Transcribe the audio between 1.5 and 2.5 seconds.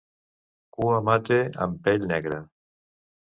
amb pell negra.